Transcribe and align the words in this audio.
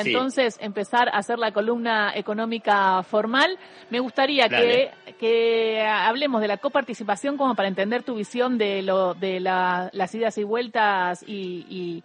entonces 0.00 0.58
empezar 0.60 1.08
a 1.08 1.18
hacer 1.18 1.38
la 1.38 1.52
columna 1.52 2.12
económica 2.14 3.02
formal. 3.02 3.58
Me 3.90 4.00
gustaría 4.00 4.48
que, 4.48 4.90
que, 5.18 5.82
hablemos 5.86 6.40
de 6.40 6.48
la 6.48 6.56
coparticipación 6.56 7.36
como 7.36 7.54
para 7.54 7.68
entender 7.68 8.02
tu 8.02 8.14
visión 8.14 8.58
de, 8.58 8.82
lo, 8.82 9.14
de 9.14 9.40
las 9.40 10.14
idas 10.14 10.38
y 10.38 10.44
vueltas 10.44 11.22
y, 11.26 12.02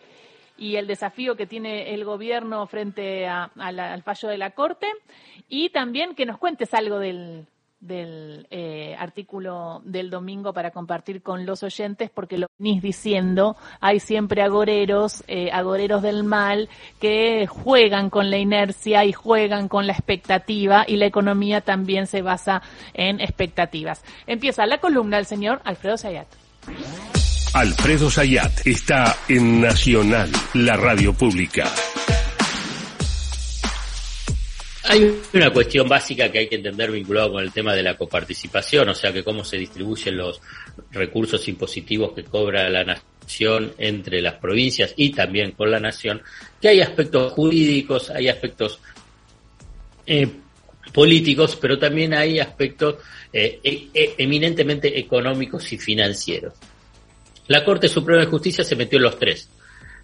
y, 0.57 0.75
el 0.75 0.87
desafío 0.87 1.35
que 1.35 1.45
tiene 1.45 1.93
el 1.93 2.05
gobierno 2.05 2.65
frente 2.67 3.27
al 3.27 4.01
fallo 4.03 4.29
de 4.29 4.37
la 4.37 4.51
Corte 4.51 4.87
y 5.49 5.69
también 5.69 6.15
que 6.15 6.25
nos 6.25 6.37
cuentes 6.37 6.73
algo 6.73 6.99
del, 6.99 7.45
del 7.83 8.47
eh, 8.49 8.95
artículo 8.97 9.81
del 9.83 10.09
domingo 10.09 10.53
para 10.53 10.71
compartir 10.71 11.21
con 11.21 11.45
los 11.45 11.63
oyentes, 11.63 12.09
porque 12.09 12.37
lo 12.37 12.47
venís 12.57 12.81
diciendo, 12.81 13.57
hay 13.81 13.99
siempre 13.99 14.41
agoreros, 14.41 15.23
eh, 15.27 15.51
agoreros 15.51 16.01
del 16.01 16.23
mal, 16.23 16.69
que 16.99 17.45
juegan 17.47 18.09
con 18.09 18.29
la 18.29 18.37
inercia 18.37 19.05
y 19.05 19.11
juegan 19.11 19.67
con 19.67 19.85
la 19.85 19.93
expectativa, 19.93 20.85
y 20.87 20.95
la 20.95 21.05
economía 21.05 21.61
también 21.61 22.07
se 22.07 22.21
basa 22.21 22.61
en 22.93 23.19
expectativas. 23.19 24.03
Empieza 24.27 24.65
la 24.65 24.79
columna 24.79 25.17
del 25.17 25.25
señor 25.25 25.61
Alfredo 25.65 25.97
Sayat. 25.97 26.27
Alfredo 27.53 28.09
Sayat 28.09 28.65
está 28.65 29.15
en 29.27 29.61
Nacional, 29.61 30.31
la 30.53 30.75
radio 30.77 31.13
pública. 31.13 31.65
Hay 34.85 35.21
una 35.33 35.49
cuestión 35.51 35.87
básica 35.87 36.29
que 36.29 36.39
hay 36.39 36.47
que 36.47 36.55
entender 36.55 36.91
vinculado 36.91 37.33
con 37.33 37.43
el 37.43 37.51
tema 37.51 37.73
de 37.73 37.83
la 37.83 37.95
coparticipación, 37.95 38.89
o 38.89 38.93
sea 38.93 39.13
que 39.13 39.23
cómo 39.23 39.45
se 39.45 39.57
distribuyen 39.57 40.17
los 40.17 40.41
recursos 40.91 41.47
impositivos 41.47 42.13
que 42.13 42.23
cobra 42.23 42.69
la 42.69 42.83
nación 42.83 43.73
entre 43.77 44.21
las 44.21 44.35
provincias 44.35 44.93
y 44.97 45.11
también 45.11 45.51
con 45.51 45.71
la 45.71 45.79
nación, 45.79 46.21
que 46.61 46.67
hay 46.67 46.81
aspectos 46.81 47.31
jurídicos, 47.31 48.09
hay 48.09 48.27
aspectos 48.27 48.79
eh, 50.05 50.27
políticos, 50.91 51.57
pero 51.59 51.79
también 51.79 52.13
hay 52.13 52.39
aspectos 52.39 52.95
eh, 53.31 53.59
e, 53.63 53.87
e, 53.93 54.15
eminentemente 54.17 54.99
económicos 54.99 55.71
y 55.71 55.77
financieros. 55.77 56.53
La 57.47 57.63
Corte 57.63 57.87
Suprema 57.87 58.21
de 58.21 58.27
Justicia 58.27 58.63
se 58.63 58.75
metió 58.75 58.97
en 58.97 59.03
los 59.03 59.17
tres. 59.17 59.49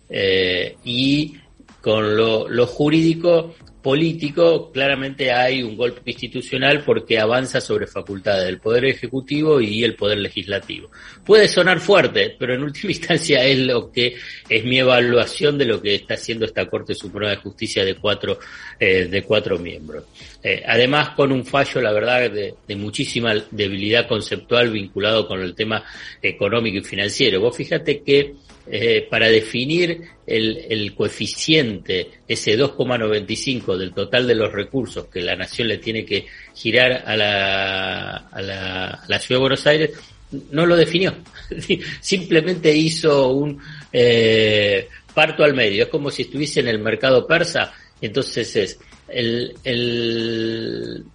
Eh, 0.09 0.75
y 0.83 1.35
con 1.81 2.15
lo, 2.15 2.47
lo, 2.49 2.67
jurídico 2.67 3.55
político, 3.81 4.71
claramente 4.71 5.31
hay 5.31 5.63
un 5.63 5.77
golpe 5.77 6.01
institucional 6.11 6.83
porque 6.85 7.17
avanza 7.17 7.61
sobre 7.61 7.87
facultades 7.87 8.45
del 8.45 8.59
Poder 8.59 8.85
Ejecutivo 8.85 9.61
y 9.61 9.83
el 9.83 9.95
Poder 9.95 10.17
Legislativo. 10.17 10.89
Puede 11.25 11.47
sonar 11.47 11.79
fuerte, 11.79 12.35
pero 12.37 12.53
en 12.53 12.63
última 12.69 12.91
instancia 12.91 13.43
es 13.45 13.59
lo 13.59 13.91
que 13.91 14.15
es 14.49 14.65
mi 14.65 14.79
evaluación 14.79 15.57
de 15.57 15.65
lo 15.65 15.81
que 15.81 15.95
está 15.95 16.15
haciendo 16.15 16.45
esta 16.45 16.65
Corte 16.67 16.93
Suprema 16.93 17.31
de 17.31 17.37
Justicia 17.37 17.85
de 17.85 17.95
cuatro, 17.95 18.39
eh, 18.79 19.05
de 19.05 19.23
cuatro 19.23 19.57
miembros. 19.57 20.03
Eh, 20.43 20.61
además, 20.65 21.11
con 21.15 21.31
un 21.31 21.45
fallo, 21.45 21.81
la 21.81 21.93
verdad, 21.93 22.29
de, 22.29 22.55
de, 22.67 22.75
muchísima 22.75 23.33
debilidad 23.51 24.07
conceptual 24.07 24.71
vinculado 24.71 25.27
con 25.27 25.41
el 25.41 25.55
tema 25.55 25.83
económico 26.21 26.77
y 26.77 26.83
financiero. 26.83 27.39
Vos 27.39 27.55
fíjate 27.55 28.01
que 28.01 28.35
eh, 28.71 29.07
para 29.09 29.29
definir 29.29 30.01
el, 30.27 30.65
el 30.69 30.93
coeficiente, 30.93 32.09
ese 32.27 32.57
2,95 32.57 33.75
del 33.77 33.93
total 33.93 34.27
de 34.27 34.35
los 34.35 34.51
recursos 34.51 35.07
que 35.07 35.21
la 35.21 35.35
nación 35.35 35.67
le 35.67 35.79
tiene 35.79 36.05
que 36.05 36.27
girar 36.53 37.03
a 37.05 37.17
la, 37.17 38.15
a 38.31 38.41
la, 38.41 38.87
a 38.89 39.05
la 39.07 39.19
ciudad 39.19 39.39
de 39.39 39.41
Buenos 39.41 39.65
Aires, 39.67 39.91
no 40.51 40.65
lo 40.65 40.75
definió. 40.75 41.15
Simplemente 42.01 42.75
hizo 42.75 43.29
un 43.29 43.59
eh, 43.91 44.87
parto 45.13 45.43
al 45.43 45.53
medio. 45.53 45.83
Es 45.83 45.89
como 45.89 46.11
si 46.11 46.23
estuviese 46.23 46.59
en 46.59 46.67
el 46.67 46.79
mercado 46.79 47.25
persa. 47.25 47.73
Entonces 48.01 48.55
es 48.55 48.79
el, 49.07 49.55
el, 49.63 51.05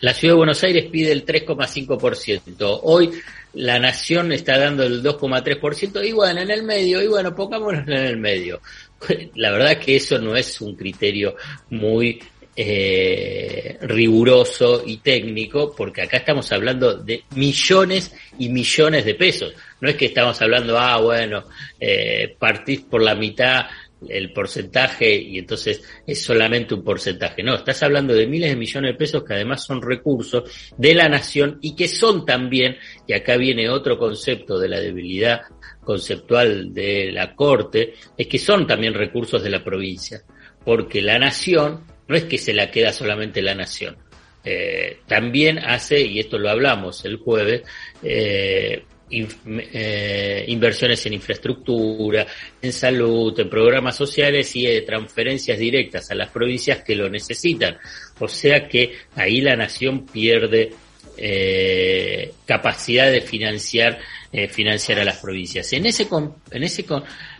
la 0.00 0.14
ciudad 0.14 0.34
de 0.34 0.38
Buenos 0.38 0.62
Aires 0.62 0.86
pide 0.90 1.12
el 1.12 1.24
3,5%. 1.24 2.80
Hoy 2.82 3.10
la 3.54 3.78
nación 3.78 4.32
está 4.32 4.58
dando 4.58 4.82
el 4.82 5.02
2,3% 5.02 6.06
y 6.06 6.12
bueno, 6.12 6.40
en 6.40 6.50
el 6.50 6.62
medio, 6.62 7.02
y 7.02 7.06
bueno, 7.06 7.34
pongámonos 7.34 7.86
en 7.88 7.94
el 7.94 8.16
medio. 8.18 8.60
La 9.34 9.50
verdad 9.50 9.78
que 9.78 9.96
eso 9.96 10.18
no 10.18 10.36
es 10.36 10.60
un 10.60 10.74
criterio 10.74 11.36
muy 11.70 12.20
eh, 12.54 13.78
riguroso 13.82 14.82
y 14.84 14.98
técnico, 14.98 15.74
porque 15.76 16.02
acá 16.02 16.18
estamos 16.18 16.50
hablando 16.52 16.94
de 16.94 17.24
millones 17.34 18.14
y 18.38 18.48
millones 18.48 19.04
de 19.04 19.14
pesos. 19.14 19.54
No 19.80 19.88
es 19.88 19.96
que 19.96 20.06
estamos 20.06 20.40
hablando, 20.40 20.78
ah, 20.78 20.98
bueno, 21.00 21.44
eh, 21.78 22.34
partís 22.38 22.80
por 22.80 23.02
la 23.02 23.14
mitad 23.14 23.66
el 24.08 24.32
porcentaje 24.32 25.14
y 25.14 25.38
entonces 25.38 25.82
es 26.06 26.22
solamente 26.22 26.74
un 26.74 26.84
porcentaje. 26.84 27.42
No, 27.42 27.54
estás 27.54 27.82
hablando 27.82 28.14
de 28.14 28.26
miles 28.26 28.50
de 28.50 28.56
millones 28.56 28.92
de 28.92 28.98
pesos 28.98 29.24
que 29.24 29.34
además 29.34 29.64
son 29.64 29.80
recursos 29.80 30.74
de 30.76 30.94
la 30.94 31.08
nación 31.08 31.58
y 31.62 31.74
que 31.74 31.88
son 31.88 32.24
también, 32.24 32.76
y 33.06 33.14
acá 33.14 33.36
viene 33.36 33.68
otro 33.68 33.98
concepto 33.98 34.58
de 34.58 34.68
la 34.68 34.80
debilidad 34.80 35.42
conceptual 35.82 36.74
de 36.74 37.10
la 37.12 37.34
Corte, 37.34 37.94
es 38.16 38.26
que 38.26 38.38
son 38.38 38.66
también 38.66 38.94
recursos 38.94 39.42
de 39.42 39.50
la 39.50 39.64
provincia, 39.64 40.22
porque 40.64 41.00
la 41.00 41.18
nación 41.18 41.84
no 42.08 42.16
es 42.16 42.24
que 42.24 42.38
se 42.38 42.52
la 42.52 42.70
queda 42.70 42.92
solamente 42.92 43.40
la 43.42 43.54
nación. 43.54 43.96
Eh, 44.44 45.00
también 45.08 45.58
hace, 45.58 46.00
y 46.00 46.20
esto 46.20 46.38
lo 46.38 46.50
hablamos 46.50 47.04
el 47.04 47.16
jueves, 47.16 47.62
eh, 48.02 48.84
eh, 49.08 50.44
inversiones 50.48 51.06
en 51.06 51.14
infraestructura, 51.14 52.26
en 52.60 52.72
salud, 52.72 53.38
en 53.38 53.48
programas 53.48 53.96
sociales 53.96 54.54
y 54.56 54.66
de 54.66 54.82
transferencias 54.82 55.58
directas 55.58 56.10
a 56.10 56.14
las 56.14 56.30
provincias 56.30 56.82
que 56.82 56.96
lo 56.96 57.08
necesitan. 57.08 57.76
O 58.18 58.28
sea 58.28 58.66
que 58.68 58.94
ahí 59.14 59.40
la 59.40 59.56
nación 59.56 60.06
pierde 60.06 60.72
eh, 61.18 62.34
capacidad 62.44 63.10
de 63.10 63.20
financiar 63.22 63.98
eh, 64.32 64.48
financiar 64.48 64.98
a 64.98 65.04
las 65.04 65.18
provincias. 65.18 65.72
En 65.72 65.86
ese 65.86 66.06
en 66.50 66.62
ese 66.62 66.84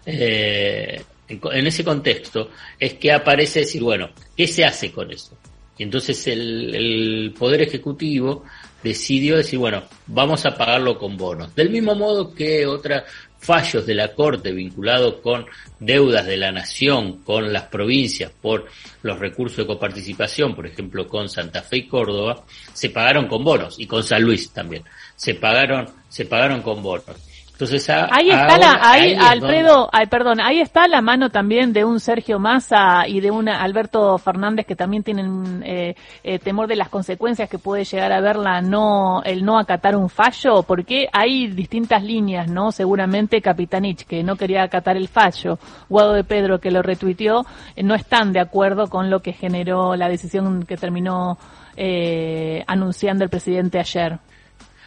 eh, 0.06 1.02
en 1.28 1.66
ese 1.66 1.84
contexto 1.84 2.50
es 2.78 2.94
que 2.94 3.12
aparece 3.12 3.60
decir 3.60 3.82
bueno 3.82 4.10
qué 4.36 4.46
se 4.46 4.64
hace 4.64 4.92
con 4.92 5.10
eso 5.10 5.36
y 5.76 5.82
entonces 5.82 6.26
el, 6.28 6.74
el 6.74 7.34
poder 7.36 7.62
ejecutivo 7.62 8.44
decidió 8.86 9.36
decir, 9.36 9.58
bueno, 9.58 9.82
vamos 10.06 10.46
a 10.46 10.56
pagarlo 10.56 10.96
con 10.96 11.16
bonos. 11.16 11.52
Del 11.56 11.70
mismo 11.70 11.96
modo 11.96 12.32
que 12.32 12.64
otros 12.66 13.02
fallos 13.36 13.84
de 13.84 13.94
la 13.94 14.14
Corte 14.14 14.52
vinculados 14.52 15.16
con 15.16 15.44
deudas 15.80 16.24
de 16.24 16.36
la 16.36 16.52
nación, 16.52 17.24
con 17.24 17.52
las 17.52 17.64
provincias 17.64 18.30
por 18.30 18.66
los 19.02 19.18
recursos 19.18 19.58
de 19.58 19.66
coparticipación, 19.66 20.54
por 20.54 20.68
ejemplo, 20.68 21.08
con 21.08 21.28
Santa 21.28 21.62
Fe 21.62 21.78
y 21.78 21.88
Córdoba, 21.88 22.44
se 22.72 22.90
pagaron 22.90 23.26
con 23.26 23.42
bonos 23.42 23.74
y 23.80 23.86
con 23.86 24.04
San 24.04 24.22
Luis 24.22 24.52
también. 24.52 24.84
Se 25.16 25.34
pagaron, 25.34 25.86
se 26.08 26.26
pagaron 26.26 26.62
con 26.62 26.80
bonos. 26.80 27.16
Entonces, 27.56 27.88
ahí 27.88 28.28
está 28.28 28.58
la, 28.58 28.78
ahí, 28.82 29.14
Alfredo, 29.14 29.88
ay, 29.90 30.08
perdón, 30.08 30.42
ahí 30.42 30.60
está 30.60 30.86
la 30.88 31.00
mano 31.00 31.30
también 31.30 31.72
de 31.72 31.86
un 31.86 32.00
Sergio 32.00 32.38
Massa 32.38 33.08
y 33.08 33.20
de 33.20 33.30
un 33.30 33.48
Alberto 33.48 34.18
Fernández 34.18 34.66
que 34.66 34.76
también 34.76 35.02
tienen 35.02 35.62
eh, 35.64 35.94
eh, 36.22 36.38
temor 36.38 36.68
de 36.68 36.76
las 36.76 36.90
consecuencias 36.90 37.48
que 37.48 37.58
puede 37.58 37.84
llegar 37.84 38.12
a 38.12 38.20
ver 38.20 38.36
la 38.36 38.60
no, 38.60 39.22
el 39.24 39.42
no 39.42 39.58
acatar 39.58 39.96
un 39.96 40.10
fallo, 40.10 40.64
porque 40.64 41.08
hay 41.10 41.46
distintas 41.46 42.02
líneas, 42.02 42.50
¿no? 42.50 42.72
Seguramente 42.72 43.40
Capitanich, 43.40 44.04
que 44.04 44.22
no 44.22 44.36
quería 44.36 44.62
acatar 44.62 44.98
el 44.98 45.08
fallo, 45.08 45.58
Guado 45.88 46.12
de 46.12 46.24
Pedro, 46.24 46.60
que 46.60 46.70
lo 46.70 46.82
retuiteó, 46.82 47.46
eh, 47.74 47.82
no 47.82 47.94
están 47.94 48.34
de 48.34 48.40
acuerdo 48.40 48.90
con 48.90 49.08
lo 49.08 49.20
que 49.20 49.32
generó 49.32 49.96
la 49.96 50.10
decisión 50.10 50.66
que 50.66 50.76
terminó 50.76 51.38
anunciando 52.66 53.24
el 53.24 53.30
presidente 53.30 53.78
ayer. 53.78 54.18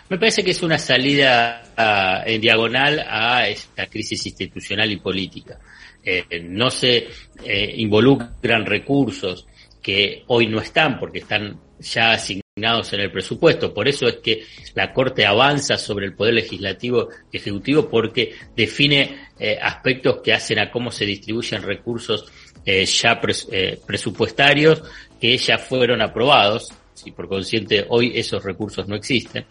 Me 0.09 0.17
parece 0.17 0.43
que 0.43 0.51
es 0.51 0.63
una 0.63 0.79
salida 0.79 1.61
ah, 1.77 2.23
en 2.25 2.41
diagonal 2.41 3.05
a 3.07 3.47
esta 3.47 3.85
crisis 3.85 4.25
institucional 4.25 4.91
y 4.91 4.97
política. 4.97 5.59
Eh, 6.03 6.25
no 6.41 6.71
se 6.71 7.07
eh, 7.45 7.73
involucran 7.77 8.65
recursos 8.65 9.45
que 9.79 10.23
hoy 10.27 10.47
no 10.47 10.61
están 10.61 10.99
porque 10.99 11.19
están 11.19 11.59
ya 11.79 12.13
asignados 12.13 12.91
en 12.93 13.01
el 13.01 13.11
presupuesto. 13.11 13.71
Por 13.71 13.87
eso 13.87 14.07
es 14.07 14.15
que 14.15 14.45
la 14.73 14.91
Corte 14.93 15.27
avanza 15.27 15.77
sobre 15.77 16.07
el 16.07 16.15
Poder 16.15 16.33
Legislativo 16.33 17.09
y 17.31 17.37
Ejecutivo 17.37 17.87
porque 17.87 18.33
define 18.55 19.27
eh, 19.37 19.59
aspectos 19.61 20.21
que 20.23 20.33
hacen 20.33 20.57
a 20.57 20.71
cómo 20.71 20.89
se 20.89 21.05
distribuyen 21.05 21.61
recursos 21.61 22.25
ya 22.65 23.19
presupuestarios 23.19 24.83
que 25.19 25.35
ya 25.37 25.57
fueron 25.57 26.03
aprobados. 26.03 26.71
Si 27.03 27.11
por 27.11 27.27
consciente 27.27 27.85
hoy 27.89 28.11
esos 28.15 28.43
recursos 28.43 28.87
no 28.87 28.95
existen. 28.95 29.45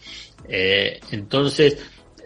Eh, 0.48 1.00
entonces, 1.10 1.78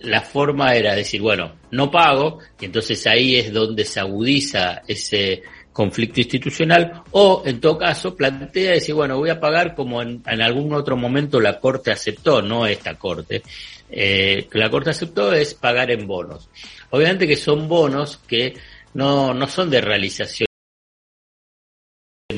la 0.03 0.21
forma 0.21 0.75
era 0.75 0.95
decir, 0.95 1.21
bueno, 1.21 1.53
no 1.71 1.91
pago, 1.91 2.39
y 2.61 2.67
entonces 2.67 3.07
ahí 3.07 3.37
es 3.37 3.53
donde 3.53 3.85
se 3.85 4.01
agudiza 4.01 4.83
ese 4.87 5.43
conflicto 5.73 6.21
institucional, 6.21 7.03
o 7.13 7.43
en 7.47 7.61
todo 7.61 7.79
caso 7.79 8.15
plantea 8.15 8.73
decir, 8.73 8.95
bueno, 8.95 9.17
voy 9.17 9.31
a 9.31 9.41
pagar 9.41 9.75
como 9.75 10.03
en, 10.03 10.23
algún 10.27 10.73
otro 10.75 10.97
momento 10.97 11.41
la 11.41 11.59
Corte 11.59 11.91
aceptó, 11.91 12.43
no 12.43 12.67
esta 12.67 12.97
Corte, 12.97 13.43
eh, 13.91 14.49
la 14.53 14.71
Corte 14.71 14.91
aceptó 14.91 15.33
es 15.33 15.55
pagar 15.55 15.91
en 15.91 16.07
bonos. 16.07 16.49
Obviamente 16.91 17.27
que 17.27 17.37
son 17.37 17.69
bonos 17.69 18.19
que 18.27 18.55
no, 18.95 19.33
no 19.33 19.47
son 19.47 19.71
de 19.71 19.81
realización 19.81 20.47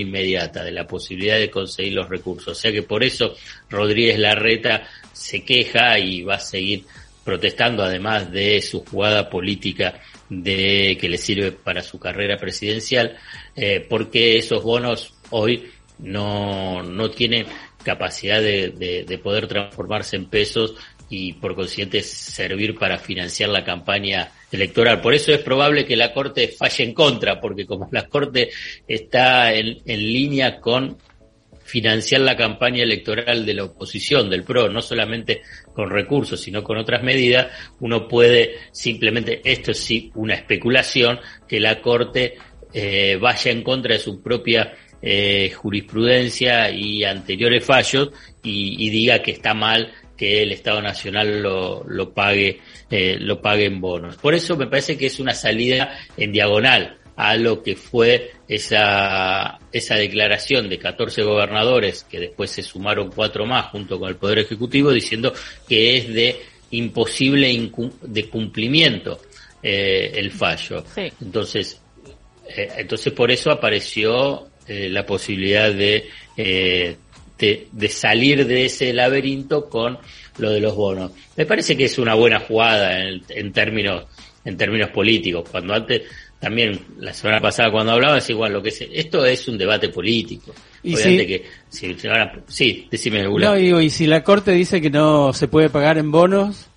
inmediata, 0.00 0.62
de 0.62 0.73
la 0.73 0.87
posibilidad 0.87 1.38
de 1.38 1.50
conseguir 1.50 1.94
los 1.94 2.08
recursos. 2.08 2.49
O 2.49 2.55
sea 2.55 2.73
que 2.73 2.82
por 2.82 3.02
eso 3.02 3.35
Rodríguez 3.70 4.19
Larreta 4.19 4.88
se 5.12 5.44
queja 5.44 5.99
y 5.99 6.23
va 6.23 6.37
a 6.37 6.41
seguir 6.41 6.85
protestando 7.25 7.82
además 7.82 8.31
de 8.31 8.61
su 8.61 8.85
jugada 8.85 9.31
política 9.31 10.00
de 10.29 10.96
que 11.00 11.08
le 11.08 11.19
sirve 11.19 11.52
para 11.52 11.82
su 11.82 11.99
carrera 11.99 12.37
presidencial, 12.37 13.17
eh, 13.56 13.85
porque 13.88 14.38
esos 14.38 14.62
bonos 14.62 15.14
hoy 15.31 15.70
no, 15.99 16.82
no 16.82 17.11
tienen 17.11 17.46
capacidad 17.82 18.41
de, 18.41 19.05
de, 19.06 19.19
poder 19.19 19.46
transformarse 19.46 20.17
en 20.17 20.26
pesos 20.26 20.75
y 21.11 21.35
por 21.35 21.55
consiguiente 21.55 22.02
servir 22.02 22.79
para 22.79 22.99
financiar 22.99 23.50
la 23.50 23.62
campaña 23.62 24.32
electoral. 24.55 25.01
Por 25.01 25.15
eso 25.15 25.33
es 25.33 25.41
probable 25.41 25.85
que 25.85 25.97
la 25.97 26.12
Corte 26.12 26.49
falle 26.49 26.85
en 26.85 26.95
contra, 26.95 27.41
porque 27.41 27.67
como 27.67 27.89
la 27.93 28.06
Corte 28.06 28.51
está 28.87 29.53
en, 29.53 29.79
en 29.85 30.01
línea 30.01 30.61
con 30.61 30.97
financiar 31.65 32.21
la 32.21 32.37
campaña 32.37 32.83
electoral 32.83 33.45
de 33.45 33.55
la 33.55 33.65
oposición, 33.65 34.29
del 34.29 34.45
PRO, 34.45 34.69
no 34.69 34.83
solamente 34.83 35.43
con 35.73 35.91
recursos, 35.91 36.41
sino 36.41 36.62
con 36.62 36.77
otras 36.77 37.03
medidas, 37.03 37.49
uno 37.81 38.06
puede 38.06 38.56
simplemente, 38.71 39.41
esto 39.45 39.71
es 39.73 39.79
sí 39.79 40.11
una 40.15 40.35
especulación, 40.35 41.19
que 41.49 41.59
la 41.61 41.81
Corte 41.81 42.35
eh, 42.73 43.17
vaya 43.21 43.51
en 43.51 43.62
contra 43.62 43.95
de 43.95 44.01
su 44.01 44.23
propia 44.23 44.75
eh, 45.01 45.51
jurisprudencia 45.55 46.71
y 46.71 47.05
anteriores 47.05 47.65
fallos 47.65 48.11
y, 48.43 48.89
diga 48.91 49.21
que 49.21 49.33
está 49.33 49.53
mal 49.53 49.93
que 50.16 50.43
el 50.43 50.52
Estado 50.52 50.81
Nacional 50.81 51.43
lo, 51.43 51.84
lo 51.87 52.12
pague 52.12 52.61
eh, 52.90 53.16
lo 53.19 53.40
pague 53.40 53.66
en 53.66 53.81
bonos. 53.81 54.16
Por 54.16 54.34
eso 54.34 54.56
me 54.56 54.66
parece 54.66 54.96
que 54.96 55.06
es 55.06 55.19
una 55.20 55.34
salida 55.34 55.99
en 56.16 56.32
diagonal 56.32 56.99
a 57.16 57.37
lo 57.37 57.62
que 57.62 57.76
fue 57.76 58.32
esa, 58.49 59.58
esa 59.72 59.94
declaración 59.96 60.69
de 60.69 60.78
14 60.78 61.22
gobernadores, 61.22 62.05
que 62.05 62.19
después 62.19 62.50
se 62.50 62.62
sumaron 62.62 63.11
cuatro 63.11 63.46
más 63.46 63.66
junto 63.66 63.99
con 63.99 64.08
el 64.08 64.16
Poder 64.16 64.40
Ejecutivo, 64.40 64.93
diciendo 64.93 65.32
que 65.69 65.96
es 65.96 66.12
de 66.12 66.40
imposible 66.70 67.70
de 68.02 68.28
cumplimiento 68.28 69.20
eh, 69.62 70.12
el 70.14 70.31
fallo. 70.31 70.84
Entonces, 70.96 71.81
eh, 72.49 72.69
entonces 72.78 73.12
por 73.12 73.31
eso 73.31 73.50
apareció 73.50 74.49
eh, 74.67 74.88
la 74.88 75.06
posibilidad 75.06 75.72
de, 75.72 76.08
de, 77.44 77.69
de 77.73 77.88
salir 77.88 78.46
de 78.46 78.67
ese 78.67 78.93
laberinto 78.93 79.69
con 79.69 79.99
lo 80.38 80.50
de 80.50 80.61
los 80.61 80.75
bonos. 80.75 81.12
Me 81.37 81.46
parece 81.46 81.76
que 81.76 81.85
es 81.85 81.99
una 81.99 82.14
buena 82.14 82.41
jugada 82.41 83.00
en, 83.00 83.23
en 83.29 83.52
términos 83.52 84.05
en 84.44 84.56
términos 84.56 84.91
políticos. 84.91 85.49
Cuando 85.50 85.75
antes 85.75 86.02
también 86.38 86.79
la 86.99 87.14
semana 87.14 87.41
pasada 87.41 87.70
cuando 87.70 87.93
hablaba 87.93 88.19
es 88.19 88.29
igual 88.29 88.52
lo 88.52 88.62
que 88.62 88.69
es 88.69 88.85
esto 88.93 89.25
es 89.25 89.49
un 89.49 89.56
debate 89.56 89.88
político. 89.88 90.55
¿Y 90.82 90.96
si, 90.96 91.17
que 91.26 91.44
sí 91.70 92.87
decime 92.91 93.23
no 93.23 93.55
digo 93.55 93.81
y 93.81 93.88
si 93.88 94.06
la 94.06 94.23
corte 94.23 94.52
dice 94.52 94.82
que 94.82 94.91
no 94.91 95.32
se 95.32 95.49
puede 95.49 95.70
pagar 95.70 95.96
en 95.96 96.11
bonos. 96.11 96.69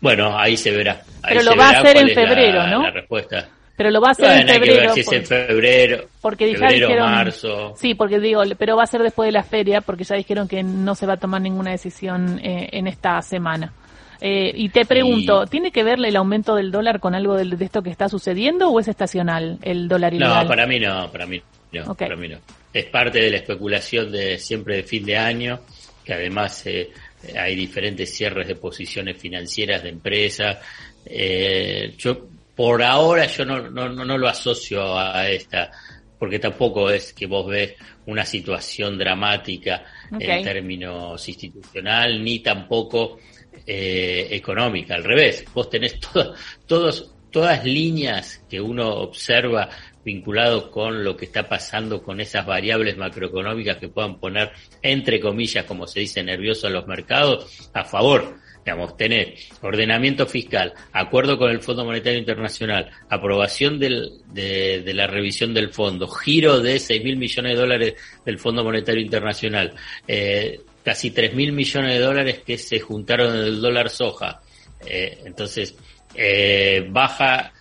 Bueno 0.00 0.36
ahí 0.36 0.56
se 0.56 0.72
verá 0.72 1.04
pero 1.22 1.42
lo 1.42 1.56
va 1.56 1.70
a 1.70 1.78
hacer 1.78 1.96
en 1.98 2.08
febrero 2.08 2.66
no 2.66 2.82
la 2.82 2.90
respuesta 2.90 3.48
pero 3.76 3.90
lo 3.90 4.00
va 4.00 4.08
a 4.08 4.10
hacer 4.12 4.40
en 4.40 4.48
febrero. 4.48 4.94
si 4.94 5.00
es 5.00 5.12
en 5.12 5.26
febrero, 5.26 6.08
porque 6.20 6.54
ya 6.54 6.68
dijeron, 6.68 7.10
marzo. 7.10 7.74
Sí, 7.76 7.94
porque 7.94 8.18
digo, 8.18 8.42
pero 8.58 8.76
va 8.76 8.84
a 8.84 8.86
ser 8.86 9.02
después 9.02 9.28
de 9.28 9.32
la 9.32 9.42
feria, 9.42 9.80
porque 9.80 10.04
ya 10.04 10.16
dijeron 10.16 10.48
que 10.48 10.62
no 10.62 10.94
se 10.94 11.06
va 11.06 11.14
a 11.14 11.16
tomar 11.18 11.42
ninguna 11.42 11.70
decisión 11.72 12.40
eh, 12.42 12.70
en 12.72 12.86
esta 12.86 13.20
semana. 13.22 13.72
Eh, 14.20 14.50
y 14.54 14.70
te 14.70 14.86
pregunto, 14.86 15.46
¿tiene 15.46 15.70
que 15.70 15.84
ver 15.84 15.98
el 16.02 16.16
aumento 16.16 16.54
del 16.54 16.70
dólar 16.70 17.00
con 17.00 17.14
algo 17.14 17.36
de, 17.36 17.64
esto 17.64 17.82
que 17.82 17.90
está 17.90 18.08
sucediendo 18.08 18.70
o 18.70 18.80
es 18.80 18.88
estacional 18.88 19.58
el 19.62 19.88
dólar 19.88 20.14
ilegal? 20.14 20.44
No, 20.44 20.48
para 20.48 20.66
mí 20.66 20.80
no, 20.80 21.10
para 21.10 21.26
mí 21.26 21.42
no, 21.72 21.94
para 21.94 22.16
mí 22.16 22.28
no. 22.28 22.38
Es 22.72 22.86
parte 22.86 23.20
de 23.20 23.30
la 23.30 23.36
especulación 23.36 24.10
de 24.10 24.38
siempre 24.38 24.76
de 24.76 24.82
fin 24.84 25.04
de 25.04 25.16
año, 25.16 25.60
que 26.04 26.14
además 26.14 26.66
eh, 26.66 26.90
hay 27.38 27.54
diferentes 27.56 28.14
cierres 28.14 28.48
de 28.48 28.54
posiciones 28.54 29.18
financieras 29.18 29.82
de 29.82 29.90
empresas. 29.90 30.58
Eh, 31.04 31.94
yo 31.98 32.28
por 32.56 32.82
ahora 32.82 33.26
yo 33.26 33.44
no, 33.44 33.70
no, 33.70 33.88
no 33.88 34.18
lo 34.18 34.28
asocio 34.28 34.98
a 34.98 35.28
esta 35.28 35.70
porque 36.18 36.38
tampoco 36.38 36.90
es 36.90 37.12
que 37.12 37.26
vos 37.26 37.46
ves 37.46 37.74
una 38.06 38.24
situación 38.24 38.98
dramática 38.98 39.84
en 40.18 40.42
términos 40.42 41.28
institucional, 41.28 42.22
ni 42.22 42.40
tampoco 42.40 43.18
eh, 43.66 44.28
económica, 44.30 44.94
al 44.94 45.04
revés, 45.04 45.44
vos 45.52 45.68
tenés 45.68 45.98
todos, 46.66 47.14
todas 47.30 47.64
líneas 47.64 48.44
que 48.48 48.60
uno 48.60 48.88
observa 48.88 49.68
vinculado 50.04 50.70
con 50.70 51.02
lo 51.02 51.16
que 51.16 51.24
está 51.24 51.48
pasando 51.48 52.02
con 52.02 52.20
esas 52.20 52.46
variables 52.46 52.96
macroeconómicas 52.96 53.78
que 53.78 53.88
puedan 53.88 54.20
poner, 54.20 54.52
entre 54.80 55.20
comillas, 55.20 55.64
como 55.64 55.86
se 55.86 56.00
dice, 56.00 56.22
nervioso 56.22 56.68
a 56.68 56.70
los 56.70 56.86
mercados, 56.86 57.70
a 57.74 57.84
favor. 57.84 58.38
Digamos, 58.66 58.96
tener 58.96 59.34
ordenamiento 59.62 60.26
fiscal, 60.26 60.74
acuerdo 60.92 61.38
con 61.38 61.52
el 61.52 61.60
Fondo 61.60 61.84
Monetario 61.84 62.18
Internacional, 62.18 62.90
aprobación 63.08 63.78
de, 63.78 64.82
la 64.92 65.06
revisión 65.06 65.54
del 65.54 65.72
fondo, 65.72 66.08
giro 66.08 66.58
de 66.58 66.80
6 66.80 67.04
mil 67.04 67.16
millones 67.16 67.52
de 67.52 67.60
dólares 67.60 67.94
del 68.24 68.40
Fondo 68.40 68.64
Monetario 68.64 69.00
Internacional, 69.00 69.72
eh, 70.08 70.62
casi 70.82 71.12
3 71.12 71.32
mil 71.34 71.52
millones 71.52 71.94
de 71.94 72.00
dólares 72.00 72.40
que 72.44 72.58
se 72.58 72.80
juntaron 72.80 73.36
en 73.36 73.44
el 73.44 73.60
dólar 73.60 73.88
soja. 73.88 74.40
Eh, 74.84 75.20
entonces, 75.24 75.76
eh, 76.16 76.88
baja 76.90 77.52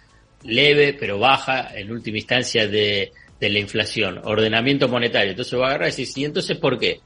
leve, 0.41 0.97
pero 0.99 1.19
baja 1.19 1.69
en 1.77 1.91
última 1.91 2.17
instancia 2.17 2.67
de, 2.67 3.11
de, 3.39 3.49
la 3.51 3.59
inflación. 3.59 4.21
Ordenamiento 4.23 4.87
monetario. 4.87 5.29
Entonces 5.29 5.59
va 5.59 5.65
a 5.65 5.69
agarrar 5.69 5.89
y 5.89 5.91
decir, 5.91 6.23
¿y 6.23 6.25
entonces 6.25 6.57
por 6.57 6.79
qué? 6.79 6.99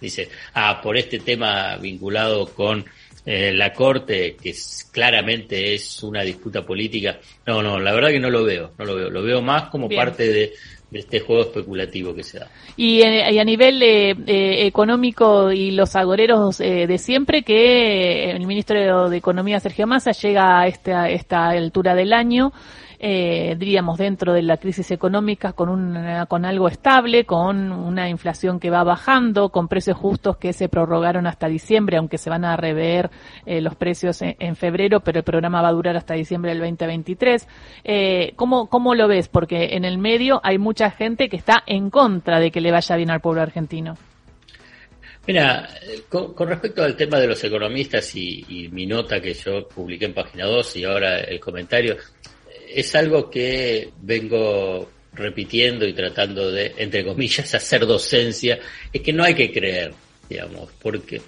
Dice, 0.00 0.28
ah, 0.54 0.80
por 0.82 0.96
este 0.96 1.20
tema 1.20 1.76
vinculado 1.76 2.46
con 2.52 2.84
eh, 3.26 3.52
la 3.52 3.72
Corte, 3.72 4.36
que 4.40 4.54
claramente 4.92 5.74
es 5.74 6.02
una 6.02 6.22
disputa 6.22 6.64
política. 6.64 7.18
No, 7.46 7.62
no, 7.62 7.78
la 7.78 7.92
verdad 7.92 8.10
que 8.10 8.20
no 8.20 8.30
lo 8.30 8.44
veo, 8.44 8.72
no 8.78 8.84
lo 8.84 8.94
veo. 8.94 9.10
Lo 9.10 9.22
veo 9.22 9.40
más 9.40 9.70
como 9.70 9.88
parte 9.88 10.28
de, 10.28 10.52
de 10.94 11.00
este 11.00 11.20
juego 11.20 11.42
especulativo 11.42 12.14
que 12.14 12.22
se 12.22 12.38
da. 12.38 12.48
Y, 12.76 13.02
eh, 13.02 13.40
a 13.40 13.44
nivel 13.44 13.82
eh, 13.82 14.10
eh, 14.26 14.66
económico 14.66 15.50
y 15.50 15.72
los 15.72 15.96
agoreros 15.96 16.58
de 16.58 16.98
siempre, 16.98 17.42
que 17.42 18.30
el 18.30 18.46
ministro 18.46 19.10
de 19.10 19.16
Economía, 19.16 19.58
Sergio 19.58 19.86
Massa, 19.88 20.12
llega 20.12 20.60
a 20.60 20.68
esta, 20.68 21.10
esta 21.10 21.48
altura 21.48 21.94
del 21.96 22.12
año 22.12 22.52
eh, 23.06 23.54
diríamos, 23.58 23.98
dentro 23.98 24.32
de 24.32 24.40
la 24.40 24.56
crisis 24.56 24.90
económica 24.90 25.52
con, 25.52 25.68
un, 25.68 26.24
con 26.26 26.46
algo 26.46 26.68
estable, 26.68 27.26
con 27.26 27.70
una 27.70 28.08
inflación 28.08 28.58
que 28.58 28.70
va 28.70 28.82
bajando, 28.82 29.50
con 29.50 29.68
precios 29.68 29.98
justos 29.98 30.38
que 30.38 30.54
se 30.54 30.70
prorrogaron 30.70 31.26
hasta 31.26 31.46
diciembre, 31.46 31.98
aunque 31.98 32.16
se 32.16 32.30
van 32.30 32.46
a 32.46 32.56
rever 32.56 33.10
eh, 33.44 33.60
los 33.60 33.74
precios 33.74 34.22
en, 34.22 34.56
febrero, 34.56 35.00
pero 35.00 35.18
el 35.18 35.24
programa 35.24 35.60
va 35.60 35.68
a 35.68 35.72
durar 35.72 35.98
hasta 35.98 36.14
diciembre 36.14 36.52
del 36.52 36.60
2023. 36.60 37.46
Eh, 37.84 38.32
¿cómo, 38.36 38.70
¿Cómo 38.70 38.94
lo 38.94 39.06
ves? 39.06 39.28
Porque 39.28 39.74
en 39.76 39.84
el 39.84 39.98
medio 39.98 40.40
hay 40.42 40.56
mucha 40.56 40.90
gente 40.90 41.28
que 41.28 41.36
está 41.36 41.62
en 41.66 41.90
contra 41.90 42.40
de 42.40 42.50
que 42.50 42.62
le 42.62 42.72
vaya 42.72 42.96
bien 42.96 43.10
al 43.10 43.20
pueblo 43.20 43.42
argentino. 43.42 43.98
Mira, 45.26 45.68
con, 46.08 46.48
respecto 46.48 46.82
al 46.82 46.96
tema 46.96 47.18
de 47.18 47.26
los 47.26 47.44
economistas 47.44 48.16
y, 48.16 48.46
y, 48.48 48.68
mi 48.68 48.86
nota 48.86 49.20
que 49.20 49.34
yo 49.34 49.68
publiqué 49.68 50.06
en 50.06 50.14
página 50.14 50.46
2 50.46 50.76
y 50.76 50.84
ahora 50.84 51.20
el 51.20 51.38
comentario, 51.38 51.96
es 52.74 52.94
algo 52.94 53.30
que 53.30 53.90
vengo 54.02 54.90
repitiendo 55.12 55.86
y 55.86 55.92
tratando 55.92 56.50
de, 56.50 56.74
entre 56.76 57.04
comillas, 57.04 57.54
hacer 57.54 57.86
docencia, 57.86 58.58
es 58.92 59.00
que 59.00 59.12
no 59.12 59.22
hay 59.22 59.34
que 59.34 59.52
creer, 59.52 59.94
digamos, 60.28 60.70
porque 60.80 61.20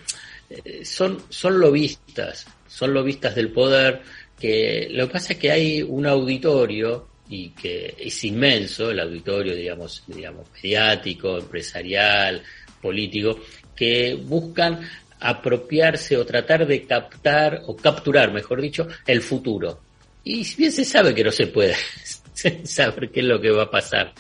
eh, 0.51 0.85
son, 0.85 1.23
son 1.29 1.61
lobistas, 1.61 2.47
son 2.67 2.93
lobistas 2.93 3.35
del 3.35 3.53
poder, 3.53 4.03
que 4.39 4.89
lo 4.91 5.07
que 5.07 5.13
pasa 5.13 5.33
es 5.35 5.39
que 5.39 5.51
hay 5.51 5.83
un 5.83 6.07
auditorio 6.07 7.09
y 7.29 7.51
que 7.51 7.95
es 7.99 8.25
inmenso, 8.25 8.91
el 8.91 9.01
auditorio, 9.01 9.55
digamos, 9.55 10.03
digamos, 10.07 10.49
mediático, 10.63 11.39
empresarial, 11.39 12.43
político, 12.81 13.41
que 13.75 14.15
buscan 14.15 14.81
apropiarse 15.21 16.17
o 16.17 16.27
tratar 16.27 16.67
de 16.67 16.85
captar 16.85 17.63
o 17.67 17.77
capturar, 17.77 18.33
mejor 18.33 18.61
dicho, 18.61 18.87
el 19.07 19.23
futuro. 19.23 19.86
Y 20.29 20.45
bien 20.57 20.73
se 20.73 20.85
sabe 20.85 21.15
que 21.15 21.23
no 21.23 21.31
se 21.31 21.47
puede 21.47 21.77
saber 22.65 23.11
qué 23.13 23.21
es 23.21 23.27
lo 23.27 23.41
que 23.41 23.53
va 23.53 23.63
a 23.63 23.71
pasar. 23.71 24.13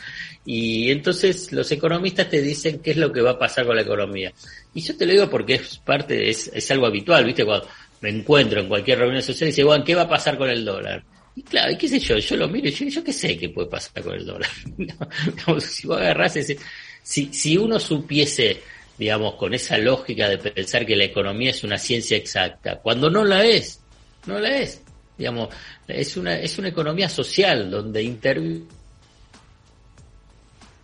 Y 0.44 0.88
entonces 0.92 1.50
los 1.50 1.68
economistas 1.72 2.30
te 2.30 2.40
dicen 2.40 2.78
qué 2.78 2.92
es 2.92 2.96
lo 2.96 3.12
que 3.12 3.20
va 3.20 3.32
a 3.32 3.38
pasar 3.40 3.66
con 3.66 3.74
la 3.74 3.82
economía. 3.82 4.32
Y 4.72 4.82
yo 4.82 4.96
te 4.96 5.04
lo 5.04 5.14
digo 5.14 5.28
porque 5.28 5.54
es 5.54 5.78
parte, 5.78 6.30
es, 6.30 6.48
es 6.54 6.70
algo 6.70 6.86
habitual, 6.86 7.24
¿viste? 7.24 7.44
Cuando 7.44 7.66
me 8.00 8.10
encuentro 8.10 8.60
en 8.60 8.68
cualquier 8.68 9.00
reunión 9.00 9.20
social 9.20 9.48
y 9.48 9.50
dice, 9.50 9.64
bueno, 9.64 9.84
¿qué 9.84 9.96
va 9.96 10.02
a 10.02 10.08
pasar 10.08 10.38
con 10.38 10.48
el 10.48 10.64
dólar? 10.64 11.02
Y 11.34 11.42
claro, 11.42 11.72
y 11.72 11.76
qué 11.76 11.88
sé 11.88 11.98
yo, 11.98 12.16
yo 12.18 12.36
lo 12.36 12.46
miro 12.46 12.68
y 12.68 12.70
yo, 12.70 12.86
yo 12.86 13.02
qué 13.02 13.12
sé 13.12 13.36
qué 13.36 13.48
puede 13.48 13.68
pasar 13.68 14.04
con 14.04 14.14
el 14.14 14.24
dólar. 14.24 14.50
si 15.60 15.88
vos 15.88 15.98
agarrás 15.98 16.36
ese, 16.36 16.56
si, 17.02 17.32
si 17.32 17.56
uno 17.56 17.80
supiese, 17.80 18.62
digamos, 18.96 19.34
con 19.34 19.54
esa 19.54 19.76
lógica 19.76 20.28
de 20.28 20.38
pensar 20.38 20.86
que 20.86 20.94
la 20.94 21.04
economía 21.04 21.50
es 21.50 21.64
una 21.64 21.78
ciencia 21.78 22.16
exacta, 22.16 22.76
cuando 22.76 23.10
no 23.10 23.24
la 23.24 23.44
es, 23.44 23.80
no 24.26 24.38
la 24.38 24.56
es. 24.56 24.84
Digamos, 25.16 25.48
es 25.88 26.16
una, 26.16 26.38
es 26.38 26.58
una 26.58 26.68
economía 26.68 27.08
social 27.08 27.70
donde 27.70 28.02
interviene 28.02 28.66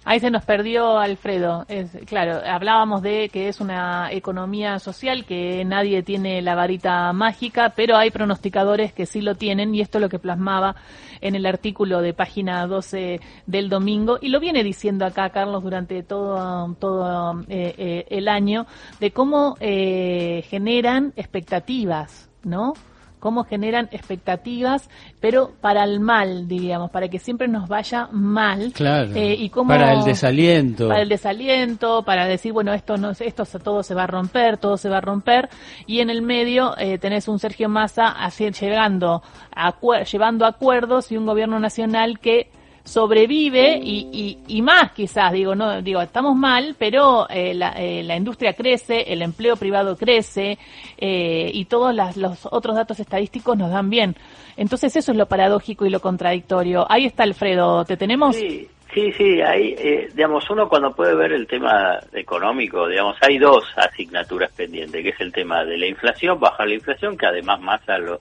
Ahí 0.05 0.19
se 0.19 0.31
nos 0.31 0.45
perdió 0.45 0.99
Alfredo. 0.99 1.65
Es, 1.69 1.91
claro, 2.07 2.41
hablábamos 2.45 3.03
de 3.03 3.29
que 3.29 3.49
es 3.49 3.61
una 3.61 4.11
economía 4.11 4.81
social, 4.81 5.25
que 5.25 5.65
nadie 5.65 6.03
tiene 6.03 6.43
la 6.43 6.57
varita 6.57 7.13
mágica, 7.13 7.73
pero 7.77 7.97
hay 7.97 8.11
pronosticadores 8.11 8.93
que 8.93 9.07
sí 9.07 9.21
lo 9.21 9.37
tienen 9.37 9.73
y 9.75 9.81
esto 9.81 9.99
es 9.99 10.03
lo 10.03 10.09
que 10.09 10.19
plasmaba 10.19 10.75
en 11.21 11.37
el 11.37 11.47
artículo 11.47 12.01
de 12.01 12.15
página 12.15 12.67
12 12.67 13.21
del 13.47 13.69
domingo 13.69 14.19
y 14.21 14.29
lo 14.31 14.41
viene 14.41 14.65
diciendo 14.65 15.07
acá 15.07 15.31
Carlos 15.31 15.63
durante 15.63 16.03
todo, 16.03 16.75
todo 16.81 17.41
eh, 17.49 17.75
eh, 17.79 18.07
el 18.11 18.27
año 18.27 18.67
de 18.99 19.13
cómo 19.13 19.57
eh, 19.61 20.45
generan 20.49 21.13
expectativas, 21.15 22.29
¿no? 22.43 22.73
Cómo 23.23 23.45
generan 23.45 23.89
expectativas, 23.93 24.91
pero 25.21 25.53
para 25.61 25.85
el 25.85 26.01
mal, 26.01 26.49
diríamos, 26.49 26.91
para 26.91 27.07
que 27.07 27.21
siempre 27.21 27.47
nos 27.47 27.69
vaya 27.69 28.09
mal. 28.11 28.73
Claro. 28.75 29.13
Eh, 29.15 29.37
y 29.39 29.49
cómo, 29.49 29.69
para 29.69 29.93
el 29.93 30.03
desaliento. 30.03 30.89
Para 30.89 31.03
el 31.03 31.09
desaliento, 31.09 32.03
para 32.03 32.27
decir, 32.27 32.53
bueno, 32.53 32.73
esto 32.73 32.97
no 32.97 33.13
esto 33.13 33.45
todo 33.61 33.85
se 33.85 33.95
va 33.95 34.03
a 34.03 34.07
romper, 34.09 34.59
todo 34.59 34.77
se 34.77 34.89
va 34.89 34.99
a 34.99 35.01
romper. 35.01 35.49
Y 35.87 36.01
en 36.01 36.11
el 36.11 36.21
medio 36.21 36.77
eh, 36.77 36.99
tenés 36.99 37.29
un 37.29 37.39
Sergio 37.39 37.69
Massa 37.69 38.09
así, 38.09 38.51
llegando 38.51 39.23
a, 39.55 39.73
llevando 40.03 40.45
acuerdos 40.45 41.13
y 41.13 41.17
un 41.17 41.25
gobierno 41.25 41.61
nacional 41.61 42.19
que 42.19 42.51
sobrevive 42.85 43.79
y, 43.83 44.39
y, 44.47 44.63
más 44.63 44.93
quizás, 44.93 45.33
digo, 45.33 45.55
no 45.55 45.83
digo, 45.83 46.01
estamos 46.01 46.37
mal, 46.37 46.75
pero 46.79 47.29
eh, 47.31 47.55
la, 47.55 47.71
eh, 47.71 48.03
la, 48.03 48.17
industria 48.17 48.55
crece, 48.55 49.13
el 49.13 49.23
empleo 49.23 49.57
privado 49.57 49.97
crece 49.97 50.59
eh, 50.99 51.51
y 51.53 51.65
todos 51.67 51.95
los 52.17 52.49
otros 52.51 52.77
datos 52.77 52.99
estadísticos 52.99 53.57
nos 53.57 53.71
dan 53.71 53.89
bien. 53.89 54.17
Entonces 54.57 54.95
eso 54.97 55.13
es 55.13 55.19
lo 55.19 55.27
paradójico 55.27 55.87
y 55.87 55.91
lo 55.91 56.01
contradictorio. 56.01 56.87
Ahí 56.91 57.07
está 57.07 57.23
Alfredo, 57.23 57.85
¿te 57.85 57.97
tenemos? 57.97 58.37
Sí. 58.37 58.69
Sí, 58.95 59.11
sí, 59.13 59.41
ahí, 59.41 59.75
digamos, 60.13 60.51
uno 60.51 60.69
cuando 60.69 60.95
puede 60.95 61.15
ver 61.15 61.33
el 61.33 61.47
tema 61.47 61.99
económico, 62.13 62.87
digamos, 62.87 63.17
hay 63.23 63.39
dos 63.39 63.65
asignaturas 63.75 64.53
pendientes, 64.53 65.03
que 65.03 65.09
es 65.09 65.21
el 65.21 65.33
tema 65.33 65.65
de 65.65 65.79
la 65.79 65.87
inflación, 65.87 66.39
bajar 66.39 66.69
la 66.69 66.75
inflación, 66.75 67.17
que 67.17 67.25
además 67.25 67.59
más 67.63 67.89
a 67.89 67.97
lo, 67.97 68.21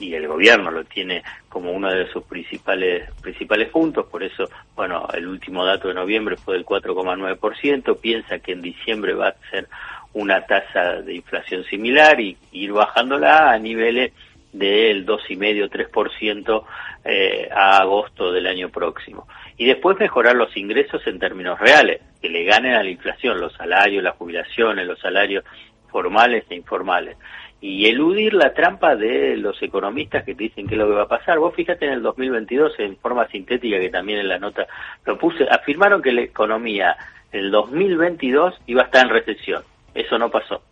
y 0.00 0.14
el 0.14 0.26
gobierno 0.26 0.70
lo 0.70 0.84
tiene 0.84 1.22
como 1.48 1.72
uno 1.72 1.90
de 1.90 2.08
sus 2.10 2.24
principales 2.24 3.08
principales 3.20 3.68
puntos, 3.68 4.06
por 4.06 4.22
eso, 4.22 4.48
bueno, 4.74 5.06
el 5.12 5.28
último 5.28 5.64
dato 5.64 5.88
de 5.88 5.94
noviembre 5.94 6.36
fue 6.36 6.54
del 6.54 6.64
4,9%, 6.64 8.00
piensa 8.00 8.38
que 8.38 8.52
en 8.52 8.62
diciembre 8.62 9.14
va 9.14 9.28
a 9.28 9.50
ser 9.50 9.68
una 10.12 10.44
tasa 10.46 11.02
de 11.02 11.14
inflación 11.14 11.64
similar 11.64 12.20
y 12.20 12.36
ir 12.52 12.72
bajándola 12.72 13.52
a 13.52 13.58
niveles 13.58 14.12
del 14.52 15.06
2,5-3% 15.06 16.64
eh, 17.04 17.48
a 17.52 17.78
agosto 17.78 18.32
del 18.32 18.46
año 18.46 18.68
próximo. 18.68 19.28
Y 19.56 19.66
después 19.66 19.98
mejorar 19.98 20.34
los 20.34 20.56
ingresos 20.56 21.06
en 21.06 21.18
términos 21.18 21.58
reales, 21.60 22.00
que 22.20 22.28
le 22.28 22.44
ganen 22.44 22.74
a 22.74 22.82
la 22.82 22.90
inflación, 22.90 23.40
los 23.40 23.52
salarios, 23.54 24.02
las 24.02 24.16
jubilaciones, 24.16 24.86
los 24.86 24.98
salarios 24.98 25.44
formales 25.88 26.44
e 26.50 26.54
informales 26.54 27.16
y 27.60 27.86
eludir 27.86 28.32
la 28.32 28.54
trampa 28.54 28.96
de 28.96 29.36
los 29.36 29.62
economistas 29.62 30.24
que 30.24 30.34
te 30.34 30.44
dicen 30.44 30.66
qué 30.66 30.74
es 30.74 30.78
lo 30.78 30.86
que 30.86 30.94
va 30.94 31.02
a 31.02 31.08
pasar. 31.08 31.38
Vos 31.38 31.54
fíjate 31.54 31.86
en 31.86 31.92
el 31.92 32.02
2022, 32.02 32.72
en 32.78 32.96
forma 32.96 33.26
sintética, 33.28 33.78
que 33.78 33.90
también 33.90 34.20
en 34.20 34.28
la 34.28 34.38
nota 34.38 34.66
lo 35.04 35.18
puse, 35.18 35.46
afirmaron 35.50 36.00
que 36.00 36.12
la 36.12 36.22
economía 36.22 36.96
en 37.32 37.40
el 37.40 37.50
2022 37.50 38.54
iba 38.66 38.82
a 38.82 38.84
estar 38.86 39.04
en 39.04 39.12
recesión. 39.12 39.62
Eso 39.94 40.18
no 40.18 40.30
pasó. 40.30 40.62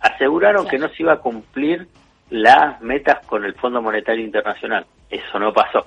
Aseguraron 0.00 0.66
que 0.66 0.78
no 0.78 0.88
se 0.88 1.02
iba 1.02 1.12
a 1.12 1.20
cumplir 1.20 1.86
las 2.30 2.80
metas 2.80 3.24
con 3.26 3.44
el 3.44 3.54
Fondo 3.54 3.82
Monetario 3.82 4.24
Internacional. 4.24 4.86
Eso 5.10 5.38
no 5.38 5.52
pasó. 5.52 5.86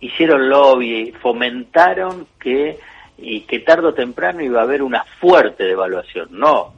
Hicieron 0.00 0.48
lobby, 0.48 1.12
fomentaron 1.20 2.26
que 2.38 2.78
y 3.18 3.42
que 3.42 3.60
tarde 3.60 3.88
o 3.88 3.94
temprano 3.94 4.40
iba 4.40 4.60
a 4.60 4.64
haber 4.64 4.82
una 4.82 5.04
fuerte 5.04 5.64
devaluación. 5.64 6.28
No, 6.30 6.74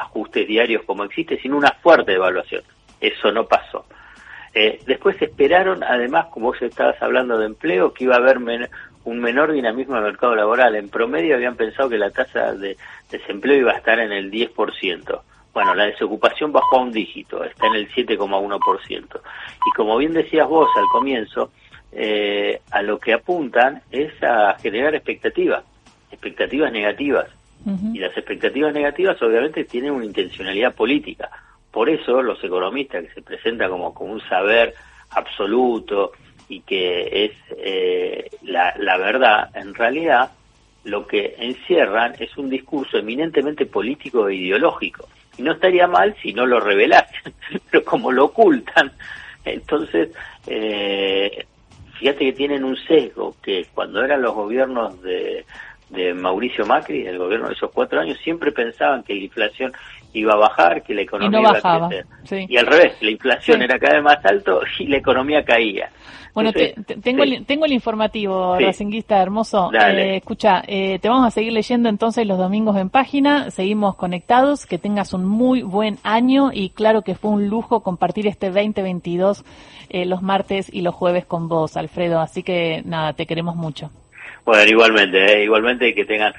ajustes 0.00 0.46
diarios 0.46 0.82
como 0.84 1.04
existe, 1.04 1.38
sino 1.40 1.56
una 1.56 1.72
fuerte 1.82 2.12
devaluación. 2.12 2.62
Eso 3.00 3.32
no 3.32 3.46
pasó. 3.46 3.86
Eh, 4.52 4.80
después 4.86 5.20
esperaron, 5.22 5.84
además, 5.84 6.26
como 6.26 6.48
vos 6.48 6.60
estabas 6.60 7.00
hablando 7.00 7.38
de 7.38 7.46
empleo, 7.46 7.92
que 7.92 8.04
iba 8.04 8.16
a 8.16 8.18
haber 8.18 8.38
un 9.04 9.20
menor 9.20 9.52
dinamismo 9.52 9.94
del 9.94 10.04
mercado 10.04 10.34
laboral. 10.34 10.74
En 10.74 10.88
promedio 10.88 11.36
habían 11.36 11.56
pensado 11.56 11.88
que 11.88 11.98
la 11.98 12.10
tasa 12.10 12.52
de 12.54 12.76
desempleo 13.10 13.58
iba 13.58 13.72
a 13.72 13.76
estar 13.76 13.98
en 14.00 14.12
el 14.12 14.30
10%. 14.30 15.20
Bueno, 15.52 15.74
la 15.74 15.86
desocupación 15.86 16.52
bajó 16.52 16.76
a 16.76 16.82
un 16.82 16.92
dígito, 16.92 17.42
está 17.44 17.66
en 17.66 17.74
el 17.74 17.90
7,1%. 17.90 19.20
Y 19.66 19.76
como 19.76 19.96
bien 19.96 20.12
decías 20.12 20.48
vos 20.48 20.68
al 20.76 20.86
comienzo, 20.92 21.50
eh, 21.92 22.60
a 22.70 22.82
lo 22.82 22.98
que 23.00 23.12
apuntan 23.12 23.82
es 23.90 24.12
a 24.22 24.56
generar 24.60 24.94
expectativas, 24.94 25.64
expectativas 26.10 26.70
negativas. 26.70 27.28
Y 27.66 27.98
las 27.98 28.16
expectativas 28.16 28.72
negativas 28.72 29.20
obviamente 29.22 29.64
tienen 29.64 29.92
una 29.92 30.06
intencionalidad 30.06 30.74
política. 30.74 31.30
Por 31.70 31.88
eso 31.90 32.22
los 32.22 32.42
economistas 32.42 33.04
que 33.04 33.14
se 33.14 33.22
presentan 33.22 33.70
como, 33.70 33.92
como 33.94 34.12
un 34.12 34.20
saber 34.28 34.74
absoluto 35.10 36.12
y 36.48 36.60
que 36.62 37.26
es 37.26 37.32
eh, 37.58 38.30
la, 38.42 38.96
verdad, 38.96 39.50
en 39.54 39.74
realidad 39.74 40.32
lo 40.84 41.06
que 41.06 41.36
encierran 41.38 42.14
es 42.18 42.36
un 42.38 42.48
discurso 42.48 42.96
eminentemente 42.96 43.66
político 43.66 44.28
e 44.28 44.36
ideológico. 44.36 45.08
Y 45.36 45.42
no 45.42 45.52
estaría 45.52 45.86
mal 45.86 46.16
si 46.22 46.32
no 46.32 46.46
lo 46.46 46.60
revelasen, 46.60 47.34
pero 47.70 47.84
como 47.84 48.10
lo 48.10 48.26
ocultan, 48.26 48.90
entonces, 49.44 50.10
eh, 50.46 51.46
fíjate 51.98 52.18
que 52.26 52.32
tienen 52.32 52.64
un 52.64 52.76
sesgo, 52.76 53.36
que 53.42 53.66
cuando 53.72 54.04
eran 54.04 54.22
los 54.22 54.34
gobiernos 54.34 55.00
de, 55.02 55.44
de 55.90 56.14
Mauricio 56.14 56.64
Macri, 56.66 57.06
el 57.06 57.18
gobierno 57.18 57.48
de 57.48 57.54
esos 57.54 57.70
cuatro 57.72 58.00
años, 58.00 58.18
siempre 58.22 58.52
pensaban 58.52 59.02
que 59.02 59.14
la 59.14 59.24
inflación 59.24 59.72
iba 60.12 60.32
a 60.32 60.36
bajar, 60.36 60.82
que 60.82 60.94
la 60.94 61.02
economía 61.02 61.40
iba 61.40 61.58
a 61.62 61.88
crecer. 61.88 62.46
Y 62.48 62.56
al 62.56 62.66
revés, 62.66 62.94
la 63.00 63.10
inflación 63.10 63.62
era 63.62 63.78
cada 63.78 63.94
vez 63.94 64.02
más 64.04 64.24
alto 64.24 64.60
y 64.78 64.86
la 64.86 64.96
economía 64.96 65.44
caía. 65.44 65.90
Bueno, 66.32 66.52
tengo, 66.52 67.24
el, 67.24 67.44
tengo 67.44 67.64
el 67.64 67.72
informativo, 67.72 68.56
Racinguista 68.58 69.20
hermoso. 69.20 69.70
Eh, 69.72 70.16
escucha, 70.16 70.62
eh, 70.66 70.98
te 71.00 71.08
vamos 71.08 71.26
a 71.26 71.30
seguir 71.30 71.52
leyendo 71.52 71.88
entonces 71.88 72.24
los 72.26 72.38
domingos 72.38 72.76
en 72.76 72.88
página, 72.88 73.50
seguimos 73.50 73.96
conectados, 73.96 74.64
que 74.64 74.78
tengas 74.78 75.12
un 75.12 75.24
muy 75.24 75.62
buen 75.62 75.98
año 76.04 76.50
y 76.52 76.70
claro 76.70 77.02
que 77.02 77.16
fue 77.16 77.32
un 77.32 77.48
lujo 77.48 77.80
compartir 77.80 78.28
este 78.28 78.46
2022 78.50 79.44
eh, 79.88 80.06
los 80.06 80.22
martes 80.22 80.72
y 80.72 80.82
los 80.82 80.94
jueves 80.94 81.24
con 81.26 81.48
vos, 81.48 81.76
Alfredo, 81.76 82.20
así 82.20 82.44
que 82.44 82.82
nada, 82.84 83.12
te 83.12 83.26
queremos 83.26 83.56
mucho. 83.56 83.90
Bueno, 84.44 84.70
igualmente, 84.70 85.18
¿eh? 85.18 85.44
igualmente 85.44 85.94
que 85.94 86.04
tengan 86.04 86.32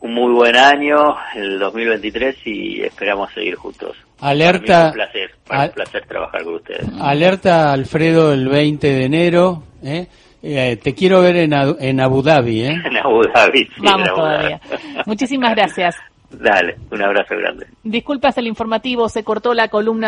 un 0.00 0.14
muy 0.14 0.32
buen 0.32 0.56
año 0.56 1.16
el 1.34 1.58
2023 1.58 2.36
y 2.46 2.82
esperamos 2.82 3.32
seguir 3.32 3.54
juntos. 3.56 3.96
Alerta. 4.20 4.86
un 4.88 4.92
placer, 4.92 5.30
un 5.50 5.70
placer 5.70 6.04
trabajar 6.06 6.44
con 6.44 6.54
ustedes. 6.54 6.86
Alerta 7.00 7.72
Alfredo 7.72 8.32
el 8.32 8.48
20 8.48 8.86
de 8.86 9.04
enero. 9.04 9.62
¿eh? 9.82 10.06
Eh, 10.42 10.78
te 10.82 10.94
quiero 10.94 11.20
ver 11.20 11.36
en, 11.36 11.52
en 11.52 12.00
Abu 12.00 12.22
Dhabi. 12.22 12.62
¿eh? 12.62 12.74
en 12.84 12.96
Abu 12.96 13.22
Dhabi. 13.22 13.64
Sí, 13.64 13.82
Vamos 13.82 14.08
todavía. 14.08 14.60
Muchísimas 15.06 15.54
gracias. 15.54 15.96
Dale, 16.30 16.76
un 16.90 17.02
abrazo 17.02 17.34
grande. 17.36 17.66
Disculpas 17.82 18.38
el 18.38 18.46
informativo, 18.46 19.08
se 19.08 19.24
cortó 19.24 19.52
la 19.52 19.68
columna. 19.68 19.98